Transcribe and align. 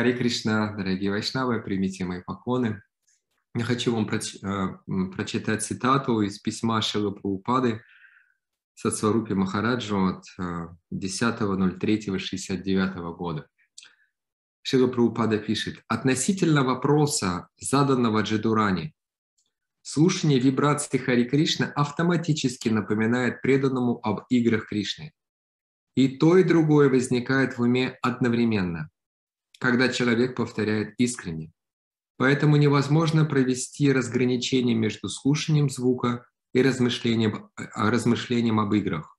Хари 0.00 0.14
Кришна, 0.14 0.72
дорогие 0.72 1.10
вайшнавы, 1.10 1.60
примите 1.60 2.06
мои 2.06 2.22
поклоны. 2.22 2.80
Я 3.54 3.64
хочу 3.64 3.94
вам 3.94 4.06
проч, 4.06 4.36
э, 4.42 4.78
прочитать 5.14 5.62
цитату 5.62 6.22
из 6.22 6.38
письма 6.38 6.80
Шилы 6.80 7.12
Прабхупады 7.12 7.82
Сацварупи 8.72 9.34
Махараджу 9.34 10.06
от 10.06 10.24
э, 10.38 10.68
10.03.69 10.90 13.14
года. 13.14 13.46
Шила 14.62 14.86
Прабхупада 14.86 15.36
пишет, 15.36 15.84
относительно 15.86 16.64
вопроса, 16.64 17.50
заданного 17.60 18.22
Джадурани, 18.22 18.94
слушание 19.82 20.38
вибраций 20.38 20.98
Хари 20.98 21.24
Кришны 21.24 21.66
автоматически 21.76 22.70
напоминает 22.70 23.42
преданному 23.42 24.00
об 24.02 24.22
играх 24.30 24.66
Кришны. 24.66 25.12
И 25.94 26.16
то, 26.16 26.38
и 26.38 26.42
другое 26.42 26.88
возникает 26.88 27.58
в 27.58 27.60
уме 27.60 27.98
одновременно, 28.00 28.88
когда 29.60 29.88
человек 29.90 30.34
повторяет 30.34 30.94
искренне. 30.98 31.52
Поэтому 32.16 32.56
невозможно 32.56 33.24
провести 33.24 33.92
разграничение 33.92 34.74
между 34.74 35.08
слушанием 35.08 35.70
звука 35.70 36.26
и 36.52 36.62
размышлением, 36.62 37.50
размышлением 37.56 38.58
об 38.58 38.74
играх. 38.74 39.16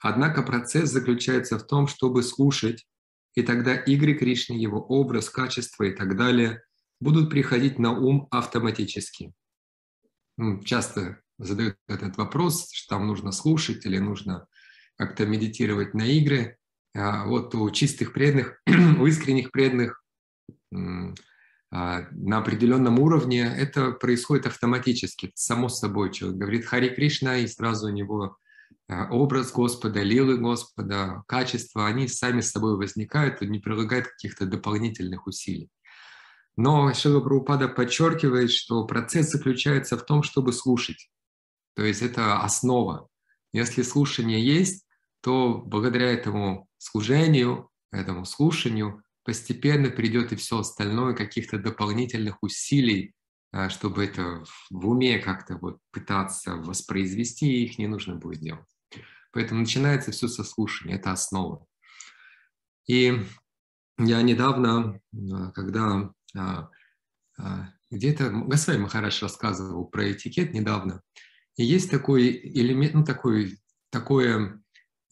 Однако 0.00 0.42
процесс 0.42 0.90
заключается 0.90 1.58
в 1.58 1.66
том, 1.66 1.86
чтобы 1.86 2.22
слушать, 2.22 2.86
и 3.34 3.42
тогда 3.42 3.74
игры 3.74 4.14
Кришны, 4.14 4.54
его 4.54 4.80
образ, 4.80 5.30
качество 5.30 5.84
и 5.84 5.92
так 5.94 6.16
далее 6.16 6.62
будут 7.00 7.30
приходить 7.30 7.78
на 7.78 7.92
ум 7.92 8.28
автоматически. 8.30 9.32
Часто 10.64 11.20
задают 11.38 11.76
этот 11.86 12.16
вопрос, 12.16 12.70
что 12.72 12.96
там 12.96 13.06
нужно 13.06 13.32
слушать 13.32 13.84
или 13.84 13.98
нужно 13.98 14.46
как-то 14.96 15.26
медитировать 15.26 15.94
на 15.94 16.06
игры. 16.06 16.56
А 16.96 17.26
вот 17.26 17.54
у 17.54 17.70
чистых 17.70 18.12
преданных, 18.14 18.62
у 18.66 19.06
искренних 19.06 19.50
преданных 19.50 20.02
а, 21.70 22.06
на 22.10 22.38
определенном 22.38 22.98
уровне 22.98 23.40
это 23.40 23.92
происходит 23.92 24.46
автоматически, 24.46 25.30
само 25.34 25.68
собой. 25.68 26.10
Человек 26.10 26.38
говорит 26.38 26.66
Хари 26.66 26.88
Кришна, 26.88 27.38
и 27.38 27.46
сразу 27.46 27.88
у 27.88 27.92
него 27.92 28.38
а, 28.88 29.10
образ 29.10 29.52
Господа, 29.52 30.02
лилы 30.02 30.38
Господа, 30.38 31.22
качества, 31.28 31.86
они 31.86 32.08
сами 32.08 32.40
с 32.40 32.52
собой 32.52 32.76
возникают, 32.76 33.42
не 33.42 33.58
прилагают 33.58 34.06
каких-то 34.06 34.46
дополнительных 34.46 35.26
усилий. 35.26 35.68
Но 36.56 36.94
Шила 36.94 37.20
Прабхупада 37.20 37.68
подчеркивает, 37.68 38.50
что 38.50 38.86
процесс 38.86 39.30
заключается 39.30 39.98
в 39.98 40.06
том, 40.06 40.22
чтобы 40.22 40.54
слушать. 40.54 41.10
То 41.74 41.84
есть 41.84 42.00
это 42.00 42.40
основа. 42.40 43.08
Если 43.52 43.82
слушание 43.82 44.42
есть, 44.42 44.86
то 45.20 45.62
благодаря 45.66 46.10
этому 46.10 46.65
служению, 46.78 47.70
этому 47.90 48.24
слушанию 48.24 49.02
постепенно 49.24 49.90
придет 49.90 50.32
и 50.32 50.36
все 50.36 50.60
остальное, 50.60 51.14
каких-то 51.14 51.58
дополнительных 51.58 52.42
усилий, 52.42 53.14
а, 53.52 53.68
чтобы 53.68 54.04
это 54.04 54.44
в 54.70 54.88
уме 54.88 55.18
как-то 55.18 55.56
вот 55.56 55.78
пытаться 55.90 56.56
воспроизвести, 56.56 57.64
их 57.64 57.78
не 57.78 57.88
нужно 57.88 58.14
будет 58.14 58.40
делать. 58.40 58.68
Поэтому 59.32 59.60
начинается 59.60 60.12
все 60.12 60.28
со 60.28 60.44
слушания, 60.44 60.96
это 60.96 61.12
основа. 61.12 61.66
И 62.86 63.20
я 63.98 64.22
недавно, 64.22 65.00
а, 65.32 65.50
когда 65.52 66.10
а, 66.36 66.70
где-то 67.90 68.30
Гасвай 68.30 68.78
Махараш 68.78 69.22
рассказывал 69.22 69.86
про 69.86 70.12
этикет 70.12 70.54
недавно, 70.54 71.02
и 71.56 71.64
есть 71.64 71.90
такой 71.90 72.28
элемент, 72.30 72.94
ну 72.94 73.04
такой, 73.04 73.58
такое 73.90 74.62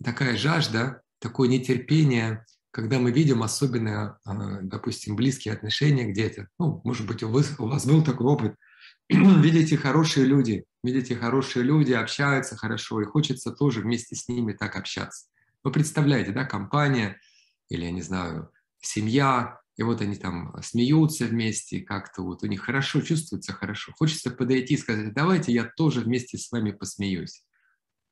такая 0.02 0.36
жажда, 0.36 1.02
такое 1.18 1.48
нетерпение, 1.48 2.44
когда 2.70 2.98
мы 2.98 3.12
видим 3.12 3.42
особенно, 3.42 4.18
а, 4.24 4.60
допустим, 4.62 5.16
близкие 5.16 5.54
отношения 5.54 6.10
где-то. 6.10 6.48
Ну, 6.58 6.80
может 6.84 7.06
быть, 7.06 7.22
у 7.22 7.28
вас, 7.28 7.54
у 7.58 7.66
вас 7.66 7.86
был 7.86 8.02
такой 8.02 8.26
опыт. 8.26 8.54
видите 9.08 9.76
хорошие 9.76 10.26
люди, 10.26 10.64
видите 10.82 11.14
хорошие 11.14 11.62
люди, 11.62 11.92
общаются 11.92 12.56
хорошо, 12.56 13.00
и 13.00 13.04
хочется 13.04 13.52
тоже 13.52 13.80
вместе 13.80 14.16
с 14.16 14.28
ними 14.28 14.52
так 14.52 14.76
общаться. 14.76 15.26
Вы 15.62 15.72
представляете, 15.72 16.32
да, 16.32 16.44
компания 16.44 17.20
или, 17.68 17.84
я 17.84 17.90
не 17.90 18.02
знаю, 18.02 18.50
семья, 18.80 19.60
и 19.76 19.82
вот 19.82 20.00
они 20.00 20.16
там 20.16 20.54
смеются 20.62 21.26
вместе, 21.26 21.80
как-то 21.80 22.22
вот 22.22 22.42
у 22.44 22.46
них 22.46 22.62
хорошо, 22.62 23.00
чувствуется 23.00 23.52
хорошо. 23.52 23.92
Хочется 23.98 24.30
подойти 24.30 24.74
и 24.74 24.78
сказать, 24.78 25.12
давайте 25.14 25.52
я 25.52 25.64
тоже 25.64 26.00
вместе 26.00 26.38
с 26.38 26.50
вами 26.52 26.70
посмеюсь. 26.70 27.44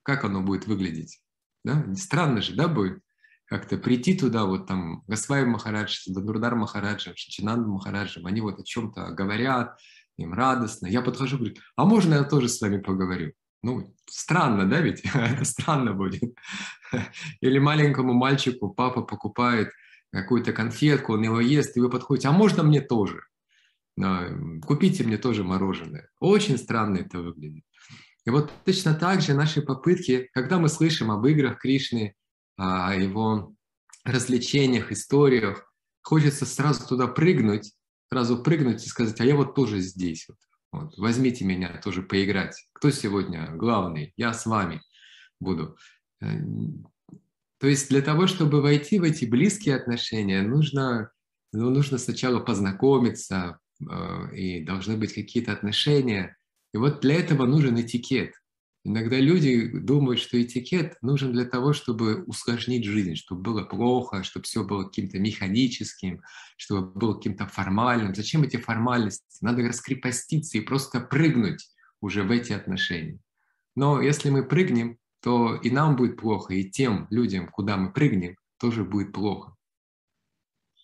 Как 0.02 0.24
оно 0.24 0.42
будет 0.42 0.66
выглядеть? 0.66 1.20
Да? 1.64 1.84
Странно 1.94 2.42
же, 2.42 2.54
да, 2.54 2.68
будет 2.68 3.02
как-то 3.52 3.76
прийти 3.76 4.14
туда, 4.16 4.46
вот 4.46 4.66
там 4.66 5.02
Гасвай 5.06 5.44
Махарадж, 5.44 6.04
Дадурдар 6.06 6.54
Махараджа, 6.54 7.12
Шичинанда 7.14 7.68
Махараджа, 7.68 8.22
они 8.24 8.40
вот 8.40 8.58
о 8.58 8.64
чем-то 8.64 9.10
говорят, 9.10 9.78
им 10.16 10.32
радостно. 10.32 10.86
Я 10.86 11.02
подхожу, 11.02 11.36
говорю, 11.36 11.54
а 11.76 11.84
можно 11.84 12.14
я 12.14 12.24
тоже 12.24 12.48
с 12.48 12.60
вами 12.62 12.78
поговорю? 12.78 13.32
Ну, 13.62 13.94
странно, 14.08 14.68
да, 14.68 14.80
ведь? 14.80 15.02
Это 15.14 15.44
странно 15.44 15.92
будет. 15.92 16.34
Или 17.40 17.58
маленькому 17.58 18.14
мальчику 18.14 18.70
папа 18.70 19.02
покупает 19.02 19.70
какую-то 20.10 20.52
конфетку, 20.52 21.14
он 21.14 21.22
его 21.22 21.40
ест, 21.40 21.76
и 21.76 21.80
вы 21.80 21.90
подходите, 21.90 22.28
а 22.28 22.32
можно 22.32 22.62
мне 22.62 22.80
тоже? 22.80 23.20
Купите 24.62 25.04
мне 25.04 25.18
тоже 25.18 25.44
мороженое. 25.44 26.08
Очень 26.18 26.56
странно 26.56 26.98
это 26.98 27.18
выглядит. 27.18 27.64
И 28.24 28.30
вот 28.30 28.52
точно 28.64 28.94
так 28.94 29.20
же 29.20 29.34
наши 29.34 29.62
попытки, 29.62 30.28
когда 30.32 30.58
мы 30.58 30.68
слышим 30.68 31.10
об 31.10 31.26
играх 31.26 31.58
Кришны, 31.58 32.14
о 32.56 32.94
его 32.94 33.54
развлечениях, 34.04 34.92
историях, 34.92 35.72
хочется 36.02 36.46
сразу 36.46 36.86
туда 36.86 37.06
прыгнуть, 37.06 37.72
сразу 38.10 38.42
прыгнуть 38.42 38.84
и 38.84 38.88
сказать, 38.88 39.20
а 39.20 39.24
я 39.24 39.36
вот 39.36 39.54
тоже 39.54 39.80
здесь. 39.80 40.26
Вот, 40.28 40.38
вот, 40.72 40.98
возьмите 40.98 41.44
меня 41.44 41.80
тоже 41.82 42.02
поиграть. 42.02 42.56
Кто 42.72 42.90
сегодня 42.90 43.50
главный? 43.52 44.12
Я 44.16 44.34
с 44.34 44.46
вами 44.46 44.82
буду. 45.40 45.76
Э, 46.20 46.26
то 47.58 47.66
есть 47.66 47.88
для 47.88 48.02
того, 48.02 48.26
чтобы 48.26 48.60
войти 48.60 48.98
в 48.98 49.04
эти 49.04 49.24
близкие 49.24 49.76
отношения, 49.76 50.42
нужно, 50.42 51.10
ну, 51.52 51.70
нужно 51.70 51.98
сначала 51.98 52.40
познакомиться, 52.40 53.58
э, 53.80 54.36
и 54.36 54.64
должны 54.64 54.96
быть 54.96 55.14
какие-то 55.14 55.52
отношения, 55.52 56.36
и 56.72 56.78
вот 56.78 57.00
для 57.00 57.16
этого 57.16 57.46
нужен 57.46 57.80
этикет. 57.80 58.34
Иногда 58.84 59.16
люди 59.16 59.68
думают, 59.68 60.18
что 60.18 60.42
этикет 60.42 60.96
нужен 61.02 61.32
для 61.32 61.44
того, 61.44 61.72
чтобы 61.72 62.24
усложнить 62.24 62.84
жизнь, 62.84 63.14
чтобы 63.14 63.42
было 63.42 63.62
плохо, 63.62 64.24
чтобы 64.24 64.44
все 64.44 64.64
было 64.64 64.84
каким-то 64.84 65.20
механическим, 65.20 66.22
чтобы 66.56 66.90
было 66.90 67.14
каким-то 67.14 67.46
формальным. 67.46 68.14
Зачем 68.14 68.42
эти 68.42 68.56
формальности? 68.56 69.24
Надо 69.40 69.62
раскрепоститься 69.62 70.58
и 70.58 70.62
просто 70.62 71.00
прыгнуть 71.00 71.68
уже 72.00 72.24
в 72.24 72.30
эти 72.32 72.52
отношения. 72.52 73.20
Но 73.76 74.00
если 74.00 74.30
мы 74.30 74.42
прыгнем, 74.42 74.98
то 75.22 75.54
и 75.54 75.70
нам 75.70 75.94
будет 75.94 76.16
плохо, 76.16 76.54
и 76.54 76.68
тем 76.68 77.06
людям, 77.10 77.48
куда 77.48 77.76
мы 77.76 77.92
прыгнем, 77.92 78.36
тоже 78.58 78.82
будет 78.82 79.12
плохо. 79.12 79.54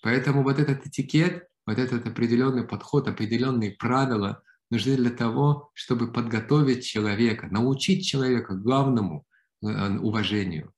Поэтому 0.02 0.44
вот 0.44 0.60
этот 0.60 0.86
этикет, 0.86 1.48
вот 1.66 1.78
этот 1.78 2.06
определенный 2.06 2.62
подход, 2.62 3.08
определенные 3.08 3.72
правила– 3.72 4.42
нужны 4.70 4.96
для 4.96 5.10
того, 5.10 5.70
чтобы 5.74 6.12
подготовить 6.12 6.84
человека, 6.84 7.48
научить 7.50 8.06
человека 8.06 8.54
главному 8.54 9.26
э, 9.62 9.66
уважению. 9.98 10.72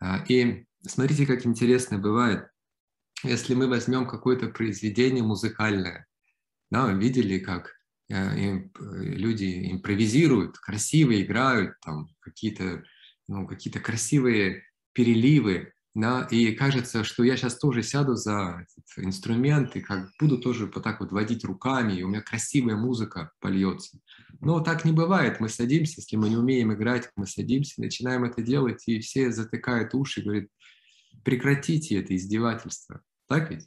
А, 0.00 0.24
и 0.28 0.66
смотрите, 0.86 1.26
как 1.26 1.46
интересно 1.46 1.98
бывает, 1.98 2.48
если 3.22 3.54
мы 3.54 3.68
возьмем 3.68 4.06
какое-то 4.06 4.48
произведение 4.48 5.22
музыкальное, 5.22 6.06
да, 6.70 6.92
видели, 6.92 7.38
как 7.38 7.72
э, 8.08 8.62
люди 8.78 9.70
импровизируют, 9.72 10.58
красиво 10.58 11.20
играют, 11.20 11.74
там 11.80 12.08
какие-то 12.20 12.82
ну, 13.30 13.46
какие 13.46 13.72
красивые 13.72 14.64
переливы, 14.92 15.72
да, 15.94 16.28
и 16.30 16.52
кажется, 16.52 17.02
что 17.02 17.24
я 17.24 17.36
сейчас 17.36 17.58
тоже 17.58 17.82
сяду 17.82 18.14
за 18.14 18.64
этот 18.64 19.04
инструмент 19.04 19.74
и 19.74 19.80
как 19.80 20.10
буду 20.20 20.38
тоже 20.38 20.66
вот 20.66 20.84
так 20.84 21.00
вот 21.00 21.10
водить 21.10 21.44
руками, 21.44 21.94
и 21.94 22.02
у 22.04 22.08
меня 22.08 22.20
красивая 22.20 22.76
музыка 22.76 23.32
польется. 23.40 23.98
Но 24.40 24.60
так 24.60 24.84
не 24.84 24.92
бывает. 24.92 25.40
Мы 25.40 25.48
садимся, 25.48 25.94
если 26.00 26.16
мы 26.16 26.28
не 26.28 26.36
умеем 26.36 26.72
играть, 26.72 27.10
мы 27.16 27.26
садимся, 27.26 27.80
начинаем 27.80 28.24
это 28.24 28.40
делать, 28.40 28.84
и 28.86 29.00
все 29.00 29.32
затыкают 29.32 29.92
уши, 29.94 30.22
говорят, 30.22 30.48
прекратите 31.24 31.98
это 31.98 32.14
издевательство. 32.14 33.02
Так 33.26 33.50
ведь? 33.50 33.66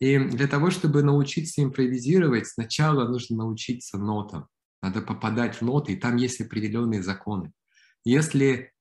И 0.00 0.18
для 0.18 0.48
того, 0.48 0.70
чтобы 0.70 1.02
научиться 1.02 1.62
импровизировать, 1.62 2.46
сначала 2.46 3.06
нужно 3.06 3.36
научиться 3.36 3.98
нотам. 3.98 4.48
Надо 4.82 5.02
попадать 5.02 5.56
в 5.56 5.62
ноты, 5.62 5.92
и 5.92 5.96
там 5.96 6.16
есть 6.16 6.40
определенные 6.40 7.02
законы. 7.02 7.52
Если 8.04 8.73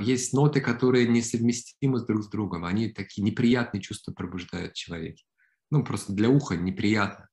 есть 0.00 0.32
ноты, 0.32 0.60
которые 0.60 1.06
несовместимы 1.06 2.04
друг 2.04 2.24
с 2.24 2.28
другом. 2.28 2.64
Они 2.64 2.88
такие 2.88 3.22
неприятные 3.22 3.80
чувства 3.80 4.12
пробуждают 4.12 4.72
в 4.72 4.76
человеке. 4.76 5.24
Ну, 5.70 5.84
просто 5.84 6.12
для 6.12 6.28
уха 6.28 6.56
неприятно. 6.56 7.28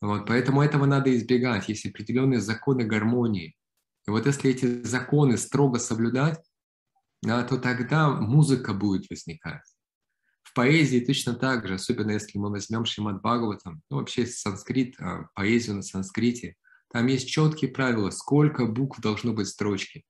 Вот, 0.00 0.26
поэтому 0.26 0.62
этого 0.62 0.86
надо 0.86 1.14
избегать. 1.16 1.68
Есть 1.68 1.86
определенные 1.86 2.40
законы 2.40 2.84
гармонии. 2.84 3.54
И 4.06 4.10
вот 4.10 4.26
если 4.26 4.50
эти 4.50 4.82
законы 4.82 5.36
строго 5.36 5.78
соблюдать, 5.78 6.40
да, 7.22 7.42
то 7.44 7.58
тогда 7.58 8.08
музыка 8.10 8.72
будет 8.72 9.08
возникать. 9.10 9.62
В 10.42 10.54
поэзии 10.54 11.00
точно 11.00 11.34
так 11.34 11.66
же, 11.66 11.74
особенно 11.74 12.10
если 12.12 12.38
мы 12.38 12.50
возьмем 12.50 12.84
Шримад 12.84 13.20
Бхагаватам, 13.20 13.82
ну, 13.90 13.98
вообще 13.98 14.26
санскрит, 14.26 14.96
а, 14.98 15.28
поэзию 15.34 15.76
на 15.76 15.82
санскрите, 15.82 16.56
там 16.92 17.06
есть 17.06 17.28
четкие 17.28 17.70
правила, 17.70 18.10
сколько 18.10 18.66
букв 18.66 19.00
должно 19.00 19.32
быть 19.32 19.46
в 19.46 19.50
строчке, 19.50 20.02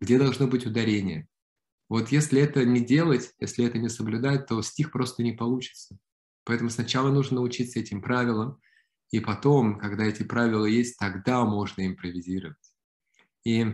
где 0.00 0.18
должно 0.18 0.46
быть 0.46 0.66
ударение. 0.66 1.28
Вот 1.88 2.08
если 2.08 2.40
это 2.40 2.64
не 2.64 2.80
делать, 2.80 3.32
если 3.38 3.64
это 3.64 3.78
не 3.78 3.88
соблюдать, 3.88 4.46
то 4.46 4.60
стих 4.62 4.90
просто 4.90 5.22
не 5.22 5.32
получится. 5.32 5.98
Поэтому 6.44 6.70
сначала 6.70 7.10
нужно 7.10 7.36
научиться 7.36 7.78
этим 7.78 8.02
правилам, 8.02 8.60
и 9.10 9.20
потом, 9.20 9.78
когда 9.78 10.04
эти 10.04 10.24
правила 10.24 10.64
есть, 10.64 10.98
тогда 10.98 11.44
можно 11.44 11.86
импровизировать. 11.86 12.56
И 13.44 13.66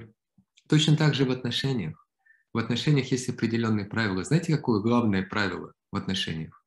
точно 0.68 0.96
так 0.96 1.14
же 1.14 1.24
в 1.24 1.30
отношениях. 1.30 2.06
В 2.52 2.58
отношениях 2.58 3.10
есть 3.10 3.28
определенные 3.30 3.86
правила. 3.86 4.22
Знаете, 4.24 4.54
какое 4.54 4.80
главное 4.80 5.22
правило 5.22 5.72
в 5.90 5.96
отношениях? 5.96 6.62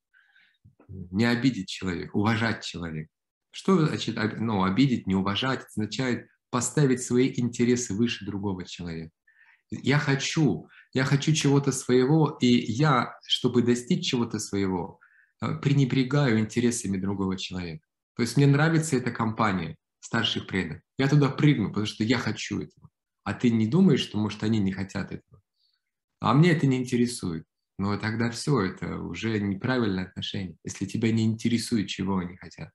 Не 0.87 1.25
обидеть 1.25 1.69
человека, 1.69 2.15
уважать 2.15 2.63
человека. 2.63 3.09
Что 3.51 3.85
значит 3.85 4.17
ну, 4.39 4.63
обидеть, 4.63 5.05
не 5.05 5.15
уважать? 5.15 5.59
Это 5.59 5.69
означает 5.69 6.27
поставить 6.49 7.03
свои 7.03 7.31
интересы 7.39 7.93
выше 7.93 8.25
другого 8.25 8.65
человека. 8.65 9.11
Я 9.83 9.99
хочу, 9.99 10.67
я 10.93 11.03
хочу 11.03 11.33
чего-то 11.33 11.71
своего, 11.71 12.37
и 12.41 12.47
я, 12.47 13.17
чтобы 13.25 13.61
достичь 13.61 14.09
чего-то 14.09 14.39
своего, 14.39 14.99
э, 15.41 15.55
пренебрегаю 15.55 16.39
интересами 16.39 16.97
другого 16.97 17.37
человека. 17.37 17.85
То 18.15 18.21
есть 18.21 18.37
мне 18.37 18.47
нравится 18.47 18.95
эта 18.95 19.11
компания 19.11 19.75
старших 19.99 20.47
предок. 20.47 20.81
Я 20.97 21.07
туда 21.07 21.29
прыгну, 21.29 21.69
потому 21.69 21.85
что 21.85 22.03
я 22.03 22.17
хочу 22.17 22.61
этого. 22.61 22.89
А 23.23 23.33
ты 23.33 23.49
не 23.49 23.67
думаешь, 23.67 24.01
что, 24.01 24.17
может, 24.17 24.43
они 24.43 24.59
не 24.59 24.71
хотят 24.71 25.11
этого? 25.11 25.41
А 26.19 26.33
мне 26.33 26.51
это 26.51 26.67
не 26.67 26.77
интересует. 26.77 27.45
Но 27.77 27.97
тогда 27.97 28.29
все, 28.29 28.61
это 28.61 28.99
уже 28.99 29.39
неправильное 29.39 30.05
отношение, 30.05 30.55
если 30.63 30.85
тебя 30.85 31.11
не 31.11 31.25
интересует, 31.25 31.89
чего 31.89 32.19
они 32.19 32.37
хотят. 32.37 32.69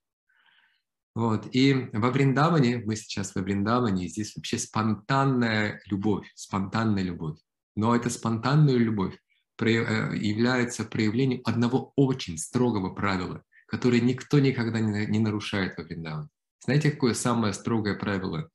Вот. 1.15 1.49
И 1.55 1.91
во 1.93 2.11
Вриндаване, 2.11 2.83
мы 2.85 2.97
сейчас 2.97 3.35
во 3.35 3.43
Вриндаване, 3.43 4.09
здесь 4.09 4.35
вообще 4.37 4.59
спонтанная 4.59 5.83
любовь, 5.87 6.31
спонтанная 6.35 7.03
любовь. 7.03 7.39
Но 7.75 7.95
эта 7.95 8.11
спонтанная 8.11 8.77
любовь 8.77 9.19
э, 9.61 9.65
является 9.65 10.85
проявлением 10.85 11.41
одного 11.45 11.93
очень 11.97 12.39
строгого 12.39 12.95
правила, 12.95 13.43
которое 13.67 14.01
никто 14.01 14.39
никогда 14.39 14.81
не 14.81 15.19
нарушает 15.19 15.77
во 15.77 15.85
Вриндаване. 15.85 16.29
Знаете, 16.65 16.91
какое 16.91 17.15
самое 17.15 17.55
строгое 17.55 17.95
правило 17.95 18.51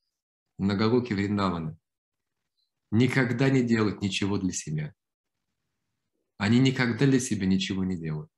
на 0.58 0.76
Галуке 0.76 1.16
Вриндавана? 1.16 1.78
Никогда 2.92 3.50
не 3.50 3.64
делать 3.64 4.02
ничего 4.02 4.38
для 4.38 4.54
себя. 4.54 4.94
Они 6.38 6.60
никогда 6.60 7.06
для 7.06 7.20
себя 7.20 7.46
ничего 7.48 7.84
не 7.84 7.98
делают. 7.98 8.30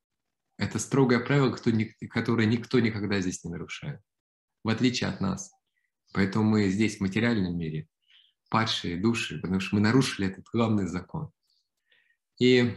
Это 0.57 0.79
строгое 0.79 1.19
правило, 1.19 1.55
которое 1.55 2.47
никто 2.47 2.79
никогда 2.79 3.19
здесь 3.21 3.43
не 3.43 3.51
нарушает, 3.51 4.01
в 4.63 4.69
отличие 4.69 5.09
от 5.09 5.21
нас. 5.21 5.51
Поэтому 6.13 6.45
мы 6.45 6.69
здесь, 6.69 6.97
в 6.97 7.01
материальном 7.01 7.57
мире, 7.57 7.87
падшие 8.49 8.97
души, 8.97 9.39
потому 9.39 9.59
что 9.59 9.75
мы 9.75 9.81
нарушили 9.81 10.27
этот 10.27 10.45
главный 10.51 10.87
закон. 10.87 11.31
И 12.39 12.75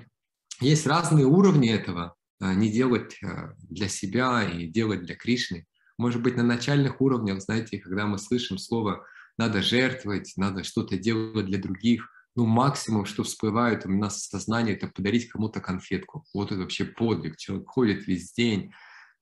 есть 0.61 0.87
разные 0.87 1.27
уровни 1.27 1.71
этого, 1.71 2.17
а, 2.41 2.55
не 2.55 2.71
делать 2.71 3.19
а, 3.23 3.55
для 3.59 3.89
себя 3.89 4.43
и 4.43 4.67
делать 4.67 5.03
для 5.03 5.15
Кришны. 5.15 5.67
Может 5.97 6.23
быть, 6.23 6.37
на 6.37 6.43
начальных 6.43 7.01
уровнях, 7.01 7.41
знаете, 7.41 7.79
когда 7.79 8.07
мы 8.07 8.19
слышим 8.19 8.59
слово 8.59 9.07
«надо 9.37 9.63
жертвовать», 9.63 10.33
«надо 10.37 10.65
что-то 10.65 10.99
делать 10.99 11.47
для 11.47 11.59
других», 11.59 12.11
ну, 12.41 12.47
максимум, 12.47 13.05
что 13.05 13.23
всплывает 13.23 13.85
у 13.85 13.91
нас 13.91 14.17
в 14.17 14.31
сознании, 14.31 14.73
это 14.73 14.89
подарить 14.89 15.29
кому-то 15.29 15.61
конфетку. 15.61 16.25
Вот 16.33 16.51
это 16.51 16.63
вообще 16.63 16.87
подвиг. 16.87 17.37
Человек 17.37 17.69
ходит 17.69 18.07
весь 18.07 18.33
день 18.33 18.73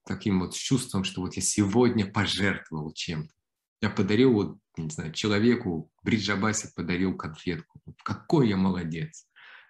таким 0.07 0.39
вот 0.39 0.55
чувством, 0.55 1.03
что 1.03 1.23
вот 1.23 1.35
я 1.35 1.43
сегодня 1.43 2.07
пожертвовал 2.07 2.93
чем-то. 2.93 3.35
Я 3.81 3.91
подарил 3.91 4.33
вот, 4.35 4.59
не 4.77 4.91
знаю, 4.91 5.13
человеку, 5.13 5.91
Бриджабасе 6.05 6.71
подарил 6.77 7.17
конфетку. 7.17 7.81
Какой 8.05 8.51
я 8.51 8.57
молодец. 8.57 9.27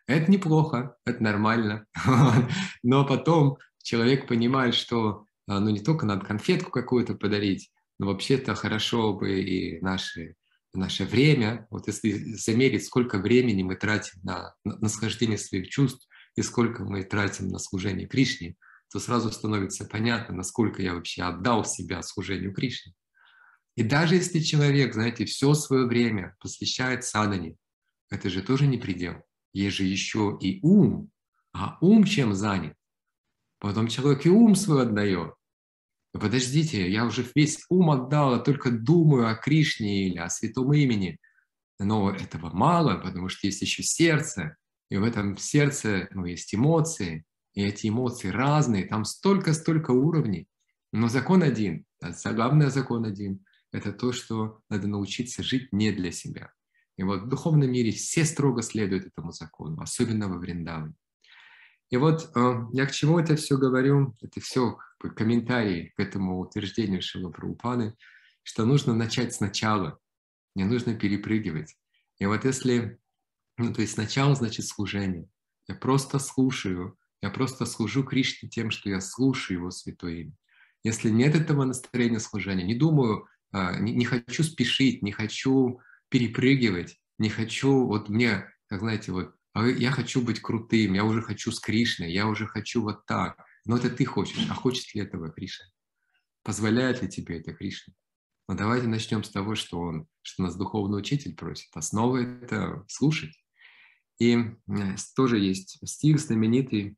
Это 0.07 0.31
неплохо, 0.31 0.99
это 1.07 1.23
нормально. 1.23 1.87
Но 2.83 3.07
потом 3.07 3.57
человек 3.83 4.29
понимает, 4.29 4.75
что 4.75 5.25
а, 5.47 5.59
ну, 5.59 5.71
не 5.71 5.81
только 5.81 6.05
надо 6.05 6.27
конфетку 6.27 6.71
какую-то 6.71 7.15
подарить, 7.15 7.71
но 7.99 8.09
вообще-то 8.09 8.55
хорошо 8.55 9.15
бы 9.15 9.41
и 9.41 9.81
наши 9.81 10.35
наше 10.79 11.05
время, 11.05 11.67
вот 11.71 11.87
если 11.87 12.13
замерить, 12.35 12.87
сколько 12.87 13.19
времени 13.19 13.63
мы 13.63 13.77
тратим 13.77 14.21
на, 14.23 14.55
на 14.65 14.89
схождение 14.89 15.39
своих 15.39 15.69
чувств 15.69 16.09
и 16.37 16.43
сколько 16.43 16.85
мы 16.85 17.03
тратим 17.05 17.49
на 17.49 17.59
служение 17.59 18.07
Кришне, 18.07 18.57
то 18.91 19.01
сразу 19.01 19.31
становится 19.31 19.85
понятно, 19.85 20.35
насколько 20.35 20.83
я 20.83 20.95
вообще 20.95 21.23
отдал 21.23 21.65
себя 21.65 22.03
служению 22.03 22.55
Кришне. 22.55 22.95
И 23.77 23.83
даже 23.83 24.17
если 24.17 24.41
человек, 24.41 24.95
знаете, 24.95 25.25
все 25.25 25.55
свое 25.55 25.87
время 25.87 26.37
посвящает 26.41 27.05
садане, 27.05 27.57
это 28.11 28.31
же 28.31 28.43
тоже 28.43 28.67
не 28.67 28.79
предел. 28.79 29.23
Есть 29.53 29.77
же 29.77 29.85
еще 29.85 30.37
и 30.41 30.59
ум. 30.63 31.11
А 31.53 31.79
ум 31.81 32.05
чем 32.05 32.35
занят? 32.35 32.75
Потом 33.59 33.89
человек 33.89 34.25
и 34.27 34.31
ум 34.31 34.55
свой 34.55 34.83
отдает 34.83 35.38
подождите, 36.13 36.91
я 36.91 37.05
уже 37.05 37.27
весь 37.35 37.65
ум 37.69 37.91
отдал, 37.91 38.35
а 38.35 38.39
только 38.39 38.71
думаю 38.71 39.29
о 39.29 39.35
Кришне 39.35 40.09
или 40.09 40.19
о 40.19 40.31
святом 40.31 40.73
имени. 40.73 41.19
Но 41.79 42.11
этого 42.11 42.51
мало, 42.51 42.97
потому 42.97 43.29
что 43.29 43.47
есть 43.47 43.63
еще 43.63 43.83
сердце, 43.83 44.57
и 44.91 44.97
в 44.97 45.05
этом 45.05 45.37
сердце 45.37 46.09
ну, 46.13 46.25
есть 46.25 46.55
эмоции, 46.55 47.25
и 47.55 47.63
эти 47.63 47.89
эмоции 47.89 48.29
разные, 48.29 48.87
там 48.87 49.05
столько-столько 49.05 49.91
уровней. 49.91 50.49
Но 50.93 51.09
закон 51.09 51.43
один, 51.43 51.85
главный 52.25 52.71
закон 52.71 53.05
один, 53.05 53.45
это 53.73 53.93
то, 53.93 54.13
что 54.13 54.61
надо 54.71 54.89
научиться 54.89 55.43
жить 55.43 55.73
не 55.73 55.93
для 55.93 56.11
себя. 56.11 56.53
И 56.97 57.03
вот 57.03 57.23
в 57.23 57.29
духовном 57.29 57.71
мире 57.71 57.93
все 57.93 58.25
строго 58.25 58.63
следуют 58.63 59.07
этому 59.07 59.33
закону, 59.33 59.81
особенно 59.81 60.29
во 60.29 60.39
Вриндаване. 60.39 60.95
И 61.91 61.97
вот 61.97 62.31
э, 62.35 62.55
я 62.73 62.87
к 62.87 62.93
чему 62.93 63.19
это 63.19 63.37
все 63.37 63.57
говорю, 63.57 64.15
это 64.21 64.41
все 64.41 64.79
комментарии 64.99 65.93
к 65.97 66.01
этому 66.01 66.41
утверждению 66.41 67.01
Шила 67.01 67.31
Прабхупады, 67.31 67.95
что 68.43 68.67
нужно 68.67 68.95
начать 68.95 69.35
сначала, 69.35 69.99
не 70.55 70.65
нужно 70.65 70.95
перепрыгивать. 70.95 71.77
И 72.19 72.27
вот 72.27 72.45
если, 72.45 72.99
ну 73.57 73.73
то 73.73 73.81
есть 73.81 73.95
сначала 73.95 74.35
значит 74.35 74.67
служение, 74.67 75.29
я 75.67 75.75
просто 75.75 76.19
слушаю, 76.19 76.99
я 77.23 77.31
просто 77.31 77.65
служу 77.65 78.05
Кришне 78.05 78.49
тем, 78.49 78.71
что 78.71 78.91
я 78.91 79.01
слушаю 79.01 79.59
Его 79.59 79.71
Святое 79.71 80.23
Имя. 80.23 80.33
Если 80.85 81.11
нет 81.11 81.35
этого 81.35 81.65
настроения 81.65 82.21
служения, 82.21 82.65
не 82.65 82.75
думаю, 82.75 83.27
э, 83.53 83.81
не, 83.81 84.05
хочу 84.05 84.43
спешить, 84.43 85.03
не 85.03 85.13
хочу 85.13 85.81
перепрыгивать, 86.11 87.01
не 87.19 87.31
хочу, 87.31 87.87
вот 87.87 88.09
мне, 88.09 88.47
как 88.69 88.81
знаете, 88.81 89.13
вот 89.13 89.35
а 89.35 89.38
я 89.67 89.91
хочу 89.91 90.21
быть 90.21 90.41
крутым, 90.41 90.95
я 90.95 91.05
уже 91.05 91.23
хочу 91.23 91.53
с 91.53 91.61
Кришной, 91.61 92.13
я 92.13 92.27
уже 92.27 92.47
хочу 92.47 92.83
вот 92.83 93.07
так. 93.07 93.43
Но 93.65 93.77
это 93.77 93.91
ты 93.91 94.05
хочешь, 94.05 94.47
а 94.51 94.55
хочет 94.55 94.95
ли 94.95 95.03
этого 95.03 95.31
Кришна? 95.31 95.67
Позволяет 96.43 97.03
ли 97.03 97.09
тебе 97.09 97.39
это 97.39 97.53
Кришна? 97.53 97.95
Но 98.49 98.55
давайте 98.55 98.87
начнем 98.87 99.23
с 99.23 99.31
того, 99.31 99.55
что, 99.55 99.79
он, 99.79 100.07
что 100.23 100.43
нас 100.43 100.57
духовный 100.57 100.99
учитель 100.99 101.35
просит. 101.35 101.69
Основа– 101.75 102.17
это 102.43 102.85
слушать. 102.89 103.39
И 104.19 104.39
тоже 105.15 105.39
есть 105.39 105.79
стих 105.87 106.19
знаменитый 106.19 106.97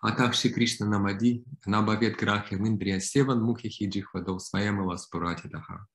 Атакши 0.00 0.50
Кришна 0.50 0.86
Намади, 0.86 1.44
Набавет 1.64 2.18
Грахи 2.18 2.54
Миндрия 2.54 3.00
Севан 3.00 3.42
Мухихи 3.42 3.88
Джихвадов 3.88 4.42
Своем 4.42 4.82
Иласпурати 4.82 5.46
Даха. 5.48 5.86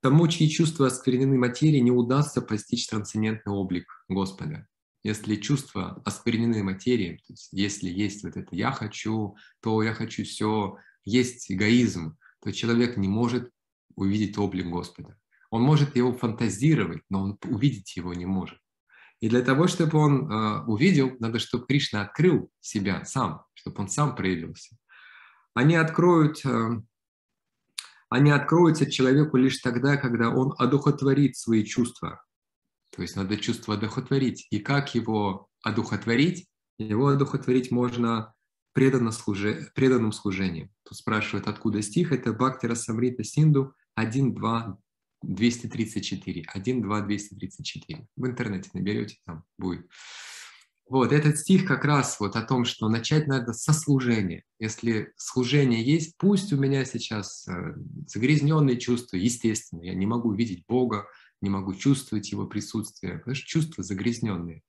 Тому, 0.00 0.28
чьи 0.28 0.48
чувства 0.48 0.86
осквернены 0.86 1.36
материей, 1.36 1.80
не 1.80 1.90
удастся 1.90 2.40
постичь 2.40 2.86
трансцендентный 2.86 3.52
облик 3.52 4.04
Господа. 4.08 4.66
Если 5.02 5.36
чувства 5.36 6.00
осквернены 6.04 6.62
материей, 6.62 7.18
то 7.18 7.32
есть 7.32 7.48
если 7.52 7.88
есть 7.88 8.24
вот 8.24 8.36
это 8.36 8.54
«я 8.54 8.72
хочу», 8.72 9.36
то 9.60 9.82
«я 9.82 9.94
хочу 9.94 10.24
все», 10.24 10.76
есть 11.04 11.50
эгоизм, 11.50 12.16
то 12.42 12.52
человек 12.52 12.96
не 12.96 13.08
может 13.08 13.50
увидеть 13.96 14.38
облик 14.38 14.66
Господа. 14.66 15.16
Он 15.50 15.62
может 15.62 15.96
его 15.96 16.12
фантазировать, 16.12 17.02
но 17.08 17.22
он 17.22 17.38
увидеть 17.44 17.96
его 17.96 18.12
не 18.12 18.26
может. 18.26 18.58
И 19.20 19.28
для 19.28 19.42
того, 19.42 19.66
чтобы 19.66 19.98
он 19.98 20.30
э, 20.30 20.64
увидел, 20.66 21.16
надо, 21.18 21.38
чтобы 21.38 21.66
Кришна 21.66 22.02
открыл 22.02 22.50
себя 22.60 23.04
сам, 23.04 23.42
чтобы 23.54 23.80
он 23.80 23.88
сам 23.88 24.14
проявился. 24.14 24.76
Они 25.54 25.74
откроют 25.74 26.44
э, 26.44 26.82
они 28.10 28.30
откроются 28.30 28.90
человеку 28.90 29.36
лишь 29.36 29.58
тогда, 29.58 29.96
когда 29.96 30.30
он 30.30 30.54
одухотворит 30.58 31.36
свои 31.36 31.64
чувства. 31.64 32.22
То 32.90 33.02
есть 33.02 33.16
надо 33.16 33.36
чувство 33.36 33.74
одухотворить. 33.74 34.46
И 34.50 34.58
как 34.60 34.94
его 34.94 35.48
одухотворить? 35.62 36.48
Его 36.78 37.08
одухотворить 37.08 37.70
можно 37.70 38.32
преданно 38.72 39.10
служи, 39.12 39.70
преданным 39.74 40.12
служением. 40.12 40.70
Тут 40.84 40.98
спрашивают, 40.98 41.48
откуда 41.48 41.82
стих. 41.82 42.12
Это 42.12 42.32
Бхактира 42.32 42.74
Самрита 42.74 43.24
Синду 43.24 43.74
1, 43.96 44.34
2, 44.34 44.78
234. 45.22 46.44
1, 46.46 46.82
2, 46.82 47.00
234. 47.02 48.08
В 48.16 48.26
интернете 48.26 48.70
наберете, 48.72 49.18
там 49.26 49.44
будет. 49.58 49.86
Вот 50.88 51.12
этот 51.12 51.38
стих 51.38 51.66
как 51.66 51.84
раз 51.84 52.18
вот 52.18 52.34
о 52.36 52.42
том, 52.42 52.64
что 52.64 52.88
начать 52.88 53.26
надо 53.26 53.52
со 53.52 53.74
служения. 53.74 54.44
Если 54.58 55.12
служение 55.16 55.84
есть, 55.84 56.16
пусть 56.16 56.52
у 56.52 56.56
меня 56.56 56.84
сейчас 56.86 57.46
э, 57.46 57.74
загрязненные 58.06 58.78
чувства, 58.78 59.16
естественно, 59.16 59.82
я 59.82 59.94
не 59.94 60.06
могу 60.06 60.32
видеть 60.32 60.64
Бога, 60.66 61.06
не 61.42 61.50
могу 61.50 61.74
чувствовать 61.74 62.32
Его 62.32 62.46
присутствие, 62.46 63.18
потому 63.18 63.34
что 63.34 63.46
чувства 63.46 63.84
загрязненные. 63.84 64.62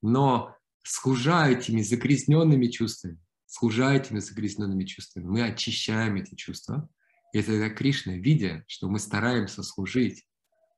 Но 0.00 0.56
служа 0.82 1.48
этими 1.48 1.82
загрязненными 1.82 2.68
чувствами, 2.68 3.20
служа 3.44 3.92
этими 3.92 4.20
загрязненными 4.20 4.84
чувствами, 4.84 5.24
мы 5.24 5.42
очищаем 5.42 6.16
эти 6.16 6.34
чувства. 6.36 6.88
И 7.34 7.42
тогда 7.42 7.68
Кришна, 7.68 8.14
видя, 8.14 8.64
что 8.66 8.88
мы 8.88 8.98
стараемся 8.98 9.62
служить, 9.62 10.24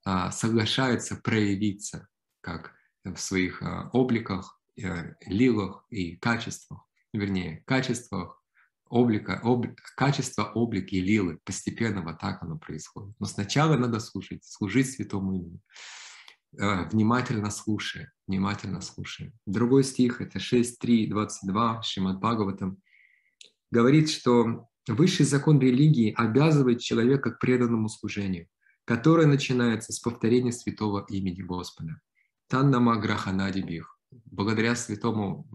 а, 0.04 0.32
соглашается 0.32 1.14
проявиться 1.16 2.08
как 2.40 2.72
в 3.04 3.16
своих 3.16 3.62
а, 3.62 3.90
обликах, 3.92 4.57
лилах 5.26 5.84
и 5.90 6.16
качествах, 6.16 6.86
вернее, 7.12 7.62
качествах 7.66 8.38
облика, 8.88 9.40
об, 9.42 9.66
качество, 9.96 10.44
облик 10.54 10.92
и 10.92 11.00
лилы. 11.00 11.38
Постепенно 11.44 12.02
вот 12.02 12.18
так 12.18 12.42
оно 12.42 12.58
происходит. 12.58 13.14
Но 13.18 13.26
сначала 13.26 13.76
надо 13.76 14.00
служить, 14.00 14.44
служить 14.44 14.90
святому 14.90 15.34
имени. 15.34 15.60
Э, 16.58 16.88
внимательно 16.88 17.50
слушая, 17.50 18.12
внимательно 18.26 18.80
слушая. 18.80 19.32
Другой 19.46 19.84
стих, 19.84 20.20
это 20.20 20.38
6.3.22, 20.38 21.82
Шимад 21.82 22.18
Бхагаватам, 22.18 22.78
говорит, 23.70 24.10
что 24.10 24.68
высший 24.86 25.26
закон 25.26 25.60
религии 25.60 26.14
обязывает 26.16 26.80
человека 26.80 27.32
к 27.32 27.38
преданному 27.38 27.88
служению, 27.88 28.48
которое 28.86 29.26
начинается 29.26 29.92
с 29.92 30.00
повторения 30.00 30.52
святого 30.52 31.04
имени 31.08 31.42
Господа. 31.42 32.00
Таннама 32.48 32.96
Граханади 32.96 33.60
Бих 33.60 33.97
благодаря 34.10 34.74
святому, 34.76 35.48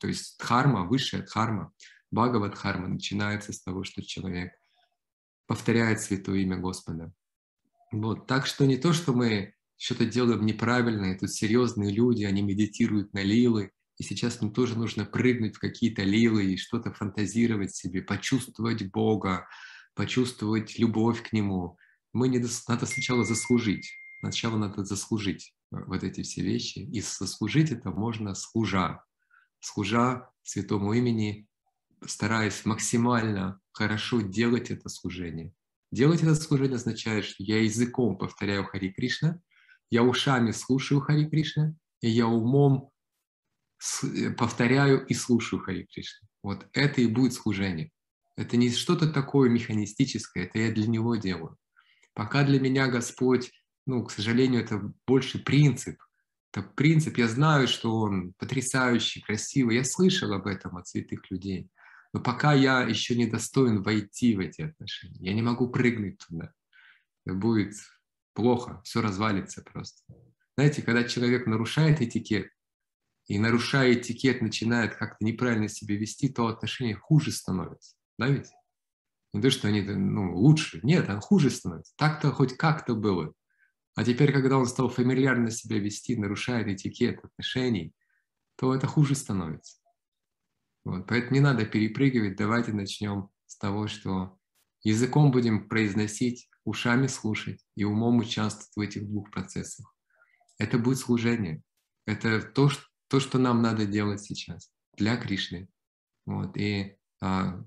то 0.00 0.08
есть 0.08 0.38
дхарма, 0.38 0.84
высшая 0.84 1.22
дхарма, 1.22 1.72
Бхагават 2.10 2.54
дхарма 2.54 2.88
начинается 2.88 3.52
с 3.52 3.62
того, 3.62 3.84
что 3.84 4.02
человек 4.02 4.52
повторяет 5.46 6.00
святое 6.00 6.38
имя 6.38 6.56
Господа. 6.56 7.12
Вот. 7.92 8.26
Так 8.26 8.46
что 8.46 8.66
не 8.66 8.76
то, 8.76 8.92
что 8.92 9.12
мы 9.12 9.54
что-то 9.76 10.06
делаем 10.06 10.44
неправильно, 10.44 11.06
это 11.06 11.28
серьезные 11.28 11.92
люди, 11.92 12.24
они 12.24 12.42
медитируют 12.42 13.12
на 13.12 13.22
лилы, 13.22 13.72
и 13.98 14.02
сейчас 14.02 14.40
им 14.42 14.52
тоже 14.52 14.78
нужно 14.78 15.04
прыгнуть 15.04 15.56
в 15.56 15.60
какие-то 15.60 16.02
лилы 16.02 16.52
и 16.52 16.56
что-то 16.56 16.92
фантазировать 16.92 17.74
себе, 17.74 18.02
почувствовать 18.02 18.90
Бога, 18.90 19.46
почувствовать 19.94 20.78
любовь 20.78 21.22
к 21.22 21.32
Нему. 21.32 21.76
Мы 22.12 22.28
не 22.28 22.38
надо 22.38 22.86
сначала 22.86 23.24
заслужить. 23.24 23.90
Сначала 24.20 24.56
надо 24.56 24.84
заслужить 24.84 25.54
вот 25.70 26.02
эти 26.02 26.22
все 26.22 26.42
вещи. 26.42 26.78
И 26.78 27.00
сослужить 27.00 27.70
это 27.70 27.90
можно 27.90 28.34
служа. 28.34 29.04
Служа 29.60 30.30
святому 30.42 30.92
имени, 30.92 31.46
стараясь 32.06 32.64
максимально 32.64 33.60
хорошо 33.72 34.20
делать 34.20 34.70
это 34.70 34.88
служение. 34.88 35.52
Делать 35.90 36.22
это 36.22 36.34
служение 36.34 36.76
означает, 36.76 37.24
что 37.24 37.42
я 37.42 37.62
языком 37.62 38.18
повторяю 38.18 38.64
Хари 38.64 38.88
Кришна, 38.90 39.40
я 39.90 40.02
ушами 40.02 40.50
слушаю 40.50 41.00
Хари 41.00 41.24
Кришна, 41.24 41.74
и 42.02 42.10
я 42.10 42.26
умом 42.26 42.90
э, 44.02 44.30
повторяю 44.30 45.06
и 45.06 45.14
слушаю 45.14 45.62
Хари 45.62 45.84
Кришна. 45.84 46.28
Вот 46.42 46.66
это 46.72 47.00
и 47.00 47.06
будет 47.06 47.32
служение. 47.32 47.90
Это 48.36 48.56
не 48.56 48.70
что-то 48.70 49.10
такое 49.10 49.48
механистическое, 49.48 50.44
это 50.44 50.58
я 50.58 50.70
для 50.70 50.86
Него 50.86 51.16
делаю. 51.16 51.56
Пока 52.14 52.44
для 52.44 52.60
меня 52.60 52.88
Господь 52.88 53.50
ну, 53.88 54.04
к 54.04 54.10
сожалению, 54.10 54.62
это 54.62 54.92
больше 55.06 55.38
принцип. 55.38 55.98
Это 56.52 56.62
принцип, 56.62 57.16
я 57.16 57.26
знаю, 57.26 57.66
что 57.66 57.96
он 57.96 58.34
потрясающий, 58.34 59.22
красивый, 59.22 59.76
я 59.76 59.84
слышал 59.84 60.32
об 60.32 60.46
этом 60.46 60.76
от 60.76 60.86
святых 60.86 61.30
людей. 61.30 61.70
Но 62.12 62.20
пока 62.20 62.52
я 62.52 62.82
еще 62.82 63.16
не 63.16 63.26
достоин 63.26 63.82
войти 63.82 64.36
в 64.36 64.40
эти 64.40 64.62
отношения, 64.62 65.18
я 65.20 65.32
не 65.34 65.42
могу 65.42 65.70
прыгнуть 65.70 66.18
туда. 66.18 66.52
Будет 67.24 67.74
плохо, 68.34 68.80
все 68.84 69.00
развалится 69.00 69.62
просто. 69.62 70.02
Знаете, 70.56 70.82
когда 70.82 71.04
человек 71.04 71.46
нарушает 71.46 72.02
этикет, 72.02 72.50
и 73.26 73.38
нарушая 73.38 73.94
этикет 73.94 74.42
начинает 74.42 74.96
как-то 74.96 75.24
неправильно 75.24 75.68
себя 75.68 75.96
вести, 75.96 76.28
то 76.28 76.46
отношения 76.46 76.94
хуже 76.94 77.30
становятся. 77.32 77.94
Да 78.18 78.28
ведь? 78.28 78.50
Не 79.32 79.42
то, 79.42 79.50
что 79.50 79.68
они 79.68 79.82
ну, 79.82 80.34
лучше. 80.36 80.80
Нет, 80.82 81.08
он 81.08 81.20
хуже 81.20 81.50
становится. 81.50 81.92
Так-то 81.96 82.32
хоть 82.32 82.56
как-то 82.56 82.94
было. 82.94 83.34
А 83.98 84.04
теперь, 84.04 84.32
когда 84.32 84.58
он 84.58 84.66
стал 84.66 84.88
фамильярно 84.90 85.50
себя 85.50 85.80
вести, 85.80 86.14
нарушает 86.14 86.68
этикет 86.68 87.18
отношений, 87.24 87.92
то 88.54 88.72
это 88.72 88.86
хуже 88.86 89.16
становится. 89.16 89.80
Вот. 90.84 91.08
Поэтому 91.08 91.32
не 91.32 91.40
надо 91.40 91.66
перепрыгивать. 91.66 92.36
Давайте 92.36 92.72
начнем 92.72 93.28
с 93.46 93.58
того, 93.58 93.88
что 93.88 94.38
языком 94.84 95.32
будем 95.32 95.68
произносить, 95.68 96.48
ушами 96.62 97.08
слушать 97.08 97.66
и 97.74 97.82
умом 97.82 98.18
участвовать 98.18 98.70
в 98.76 98.80
этих 98.80 99.08
двух 99.08 99.32
процессах. 99.32 99.92
Это 100.58 100.78
будет 100.78 100.98
служение. 100.98 101.60
Это 102.06 102.40
то, 102.40 102.68
что, 102.68 102.84
то, 103.08 103.18
что 103.18 103.38
нам 103.38 103.62
надо 103.62 103.84
делать 103.84 104.22
сейчас 104.22 104.70
для 104.96 105.16
Кришны. 105.16 105.68
Вот. 106.24 106.56
И 106.56 106.96
а, 107.20 107.64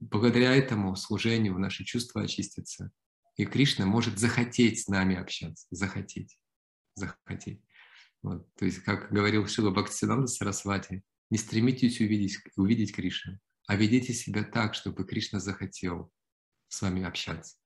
благодаря 0.00 0.56
этому 0.56 0.96
служению 0.96 1.58
наши 1.58 1.84
чувства 1.84 2.22
очистятся, 2.22 2.90
и 3.36 3.44
Кришна 3.44 3.86
может 3.86 4.18
захотеть 4.18 4.80
с 4.80 4.88
нами 4.88 5.16
общаться, 5.16 5.66
захотеть, 5.70 6.38
захотеть. 6.94 7.62
Вот. 8.22 8.52
То 8.54 8.64
есть, 8.64 8.78
как 8.80 9.12
говорил 9.12 9.46
Шила 9.46 9.70
Бхактисинанда 9.70 10.26
Сарасвати, 10.26 11.02
не 11.30 11.38
стремитесь 11.38 12.00
увидеть, 12.00 12.38
увидеть 12.56 12.94
Кришну, 12.94 13.38
а 13.66 13.76
ведите 13.76 14.12
себя 14.12 14.44
так, 14.44 14.74
чтобы 14.74 15.04
Кришна 15.04 15.40
захотел 15.40 16.12
с 16.68 16.82
вами 16.82 17.02
общаться. 17.04 17.56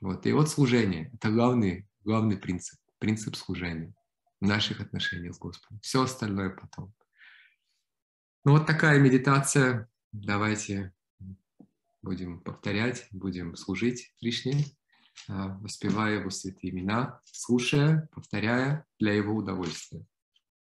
Вот. 0.00 0.26
И 0.26 0.32
вот 0.32 0.48
служение– 0.48 1.10
это 1.14 1.30
главный, 1.30 1.86
главный 2.02 2.38
принцип, 2.38 2.78
принцип 2.98 3.36
служения 3.36 3.94
наших 4.40 4.80
отношениях 4.80 5.34
с 5.34 5.38
Господом. 5.38 5.80
Все 5.80 6.02
остальное 6.02 6.50
потом. 6.50 6.94
Ну 8.44 8.52
вот 8.52 8.66
такая 8.66 8.98
медитация. 8.98 9.88
Давайте 10.12 10.94
будем 12.02 12.40
повторять, 12.40 13.06
будем 13.10 13.54
служить 13.54 14.14
Кришне. 14.18 14.64
А, 15.28 15.58
воспевая 15.60 16.20
его 16.20 16.30
святые 16.30 16.72
имена, 16.72 17.20
слушая, 17.24 18.08
повторяя 18.12 18.86
для 18.98 19.12
его 19.12 19.34
удовольствия. 19.34 20.04